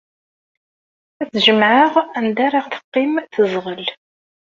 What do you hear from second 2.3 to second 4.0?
ara teqqim teẓɣel.